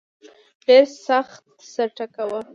[0.65, 2.39] ډېر سخت سر ټکاوه.